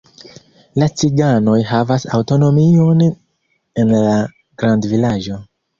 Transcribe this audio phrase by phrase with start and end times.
[0.83, 4.05] La ciganoj havas aŭtonomion en la
[4.63, 5.45] grandvilaĝo.